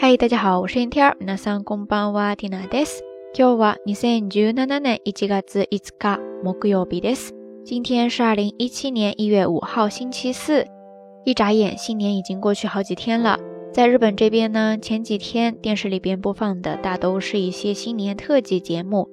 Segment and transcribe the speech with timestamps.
[0.00, 1.16] 嗨，大家好，我是天天。
[1.20, 3.02] 皆さんこんばんは、ティナです。
[3.34, 7.32] 今日は二千十七年一月五日木曜日です。
[7.64, 10.66] 今天是二零一七年一月五号，星期四。
[11.24, 13.38] 一眨眼，新年已经过去好几天了。
[13.72, 19.08] 在日本这边呢，前几天电视里边播放的大都是一些新年特辑节目，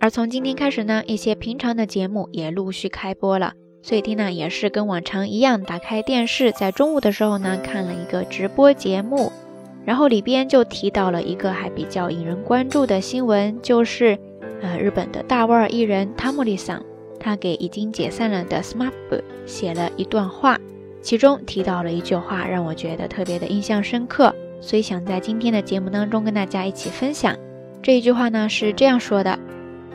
[0.00, 3.52] 而从今天开始呢，一些平常的节目也陆续开播了。
[3.82, 9.30] 所以缇娜也是跟往常一样，打开电视，在中午的时候呢，看了一个直播节目，
[9.84, 14.18] 然后里边就提到了一个还比较引人关注的新闻，就是
[14.62, 16.82] 呃日本的大腕儿艺人汤姆利桑，
[17.20, 18.92] 他给已经解散了的 SMAP
[19.46, 20.58] 写了一段话。
[21.02, 27.36] 其中提到了一句话，让我觉得特别的印象深刻，所以想在今天的节目当中跟大家一起分享。
[27.80, 29.38] 这一句话呢是这样说的：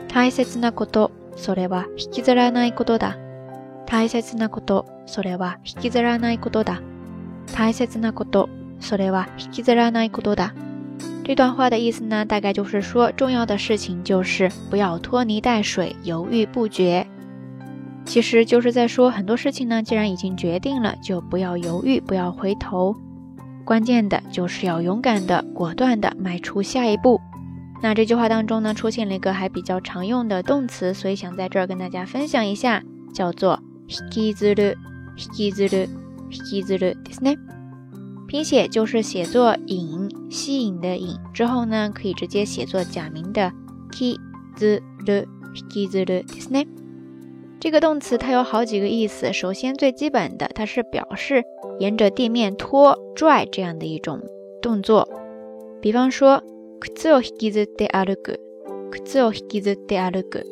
[0.08, 3.16] 大切なこと、それは引きずらないことだ。
[3.84, 6.80] 大切なこと、それは引きずらないことだ。
[7.54, 8.48] 大切なこと、
[8.80, 10.52] それは引きずらないことだ。
[11.24, 17.06] 这段话的意思呢，大概就是说，重要的事情就是不要拖泥带水、犹豫不决。
[18.04, 22.96] 其实就是在说很多事情呢，既然已经决定了，就不要犹豫，不要回头。
[23.64, 27.20] 关键的就是要勇敢的、果断的迈出下一步。
[27.80, 32.82] 那这句话当中呢，出现了一个还比较常用的动词，所以想在这儿跟大家分享一下，
[33.14, 34.76] 叫做引きずる、
[35.16, 35.88] 引きずる、
[36.30, 37.36] 引きずるですね。
[38.28, 43.52] 拼写就是写作引，吸引的引，之后呢可以直接写作假名的
[43.92, 44.20] 引き
[44.56, 46.66] ずる、引きずるですね。
[47.60, 49.32] 这个动词它有好几个意思。
[49.32, 51.44] 首先最基本的，它是表示
[51.78, 54.20] 沿着地面拖、拽这样的一种
[54.60, 55.08] 动作。
[55.80, 56.42] 比方说，
[56.80, 58.38] 靴を引きずって歩く，
[58.90, 60.44] 靴を引きずって歩く，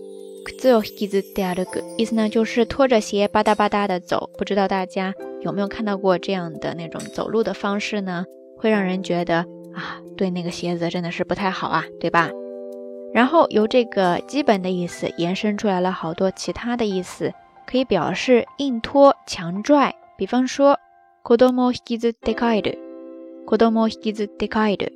[0.45, 4.31] 靴を引きずって歩く，意思呢就是拖着鞋吧嗒吧嗒的走。
[4.37, 8.25] 不知道大家 有没有看到过这样的那种走路的方式呢？
[8.59, 12.31] 会让人觉得啊，对那个鞋子真的是不太好啊，对吧？
[13.13, 17.33] 然后由这个基本的意思延伸出来了好多其他的意思，
[17.67, 19.95] 可以表示硬拖、强拽。
[20.17, 20.77] 比方说，
[21.25, 22.79] 子供引きずって帰る，
[23.47, 24.93] 子供引きずって帰る，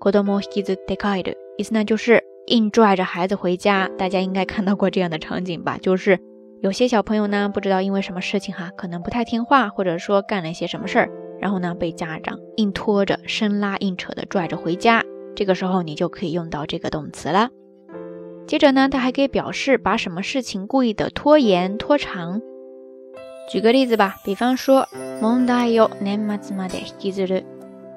[0.00, 3.88] 子供引きずって帰る，意思呢就是硬拽着孩子回家。
[3.98, 5.78] 大家应该看到过这样的场景吧？
[5.80, 6.18] 就是
[6.60, 15.02] 有些小朋友呢，不知道因为什么事情哈，可能不太听话，或者说干了一些什么事儿，然后呢被家长硬拖着、生拉硬扯的拽着回家。
[15.34, 17.50] 这个时候你就可以用到这个动词了。
[18.46, 22.40] 接着呢，它还可以表示把什么事情故意的拖延、拖长。
[23.50, 24.86] 举个例子吧，比方说，
[25.20, 27.44] 問題を年末まで引きずる。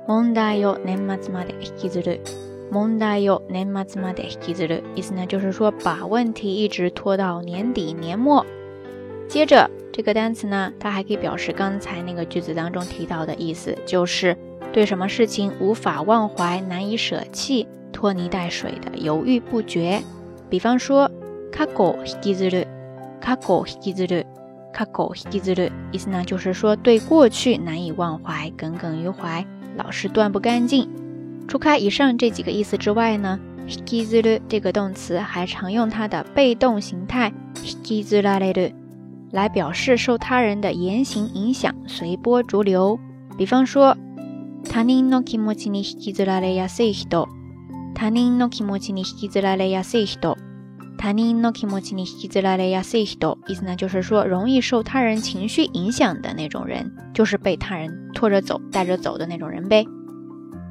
[0.07, 2.19] 問題を年末まで引きずる。
[2.71, 4.83] 問題を年末まで引きずる。
[4.95, 8.45] 意思呢，就是说把问题一直拖到年底、年末。
[9.27, 14.37] 接着这个单词呢，它还可以表示刚才那个句子当中提到的意思，就是。
[14.73, 20.01] 对什么事情无法忘怀、难以舍弃、拖泥带水的犹豫不决，
[20.49, 21.09] 比方说“
[21.53, 21.65] 過
[22.03, 22.67] 去引きずる”，“
[23.23, 24.25] 過去引きずる”，“
[24.73, 29.45] 過去引きずる”，意思呢就是说对过去难以忘懷、耿耿于怀，
[29.77, 30.89] 老是断不干净。
[31.49, 37.31] 除开以上这几个意思之外呢，“引きずる”这个动词还常用它的被动形态“
[37.63, 38.73] 引きずられる”
[39.31, 42.99] 来表示受他人的言行影响、随波逐流。
[43.37, 43.95] 比方说。
[44.67, 47.27] 他人の気持ちに引きずられやすい人。
[47.93, 50.35] 他人の気持ちに引きずられやすい人。
[50.97, 53.37] 他人の気持ちに引きずられやすい人。
[53.47, 59.85] 意思呢，就是说容易受他人情绪影响的那种人，就是被他人拖着走、带着走的那种人呗。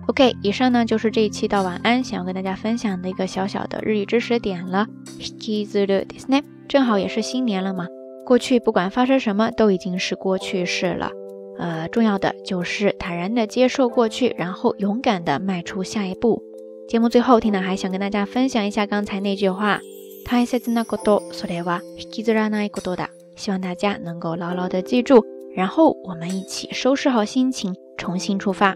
[0.09, 4.87] OK，以上呢就是这一期到晚安想要跟大家分享的一个小小的日语知识点了。
[5.19, 6.43] 引きずるですね。
[6.69, 7.87] 正好也是新年了嘛，
[8.25, 11.11] 过去不管发生什么都已经是过去式了。
[11.59, 16.43] 呃，重要的就是坦然的接受过去，然后勇敢的迈出下一步。
[16.89, 19.81] 节目最后，缇娜还想跟大家分享一下刚才那句话：
[20.27, 23.09] 大切なこと、それは引きずらないことだ。
[23.37, 25.25] 希望大家能够牢牢的记住，
[25.55, 28.75] 然后我们一起收拾好心情，重新出发。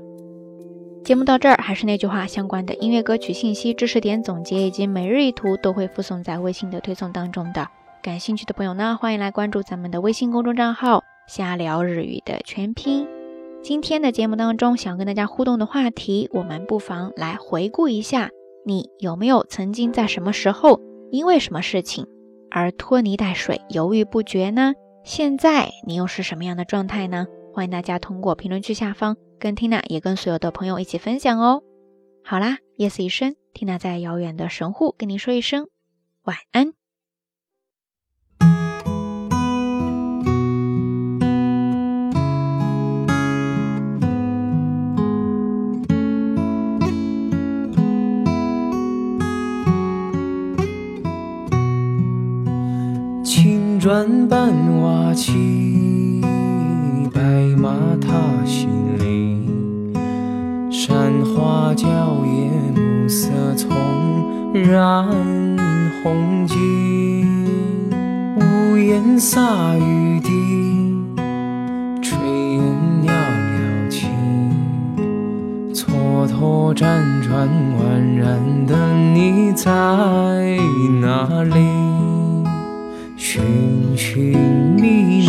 [1.03, 7.67] 节目到这儿，还是那句话，相关的音乐歌曲信息、知识点总结以及每日一图都会附送在微信的推送当中的。
[8.01, 11.03] 感兴趣的朋友呢，欢迎来关注咱们的微信公众账号。
[11.27, 13.05] 瞎聊日语的全拼。
[13.61, 18.29] 今天的节目当中，想跟大家互动的话题，我们不妨来回顾一下：
[18.65, 20.79] 你有没有曾经在什么时候，
[21.11, 22.07] 因为什么事情
[22.49, 24.73] 而拖泥带水、犹豫不决呢？
[25.03, 27.27] 现在你又是什么样的状态呢？
[27.55, 31.61] 欢迎大家通过评论区下方跟 Tina 也跟所有的朋友一起分享哦。
[32.23, 35.67] 好啦，夜色已深，Tina 在遥远的神户跟您说一声
[36.23, 36.73] 晚安。
[53.23, 55.82] 青砖伴瓦青。
[61.43, 61.85] 花娇
[62.23, 63.69] 艳，暮色葱
[64.53, 65.05] 染
[66.01, 67.25] 红巾。
[68.37, 70.29] 屋檐洒雨滴，
[72.01, 72.15] 炊
[72.53, 72.63] 烟
[73.03, 74.07] 袅袅起。
[75.73, 79.69] 蹉跎辗转宛然的你在
[81.01, 81.59] 哪里？
[83.17, 83.43] 寻
[83.97, 84.37] 寻
[84.79, 85.27] 觅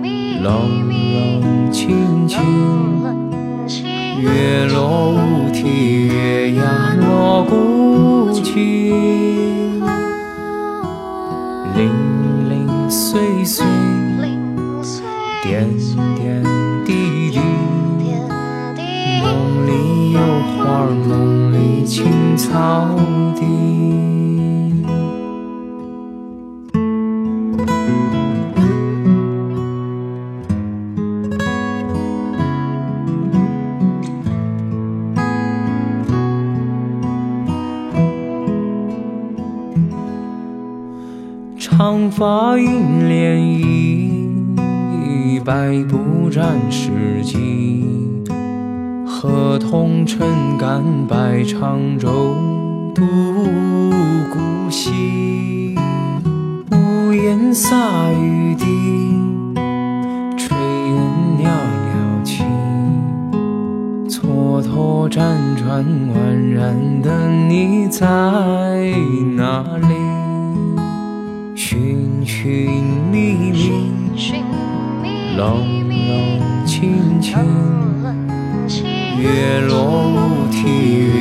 [0.00, 2.38] 觅，冷冷清清，
[4.34, 9.80] 月落乌啼，月牙落孤井，
[11.74, 11.90] 零
[12.48, 13.66] 零碎碎，
[15.42, 15.68] 点
[16.16, 16.42] 点
[16.84, 17.40] 滴滴，
[19.22, 20.20] 梦里有
[20.56, 23.17] 花，梦里青草。
[41.90, 43.38] 长发映涟
[44.60, 47.82] 漪，白布展世纪。
[49.06, 52.36] 河童撑杆摆长舟，
[52.94, 53.06] 渡
[54.30, 55.74] 古稀。
[56.72, 58.66] 屋檐洒雨滴，
[60.36, 61.48] 炊烟袅
[61.88, 62.44] 袅起。
[64.10, 65.82] 蹉跎辗转
[66.12, 68.04] 宛然的你在
[69.34, 70.07] 哪里？
[72.40, 72.70] 寻寻
[73.10, 77.36] 觅觅，冷冷清清，
[79.18, 80.62] 月落乌啼，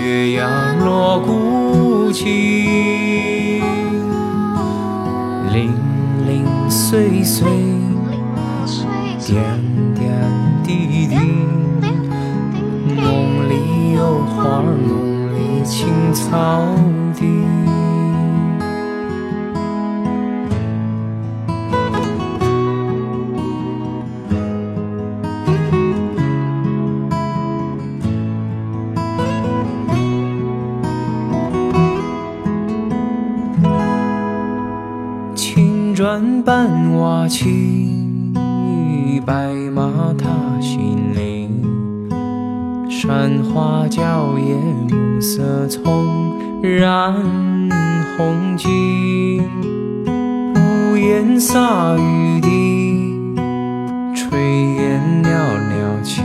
[0.03, 2.23] 月牙落孤井，
[5.51, 5.73] 零
[6.27, 7.47] 零碎碎，
[9.25, 9.43] 点点
[35.97, 38.31] 砖板瓦漆，
[39.25, 40.27] 白马踏
[40.61, 41.49] 新林。
[42.88, 44.59] 山花娇艳，
[44.91, 47.11] 暮色葱染
[48.15, 49.41] 红巾。
[50.53, 53.35] 屋檐洒雨滴，
[54.13, 54.38] 炊
[54.75, 56.21] 烟袅袅起。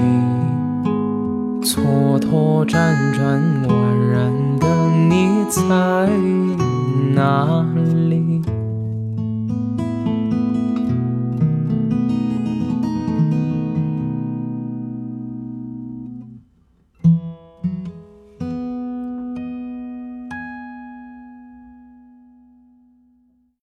[1.62, 2.76] 蹉跎辗
[3.14, 3.72] 转宛
[4.12, 4.66] 然的
[5.08, 6.10] 你在
[7.14, 7.71] 哪？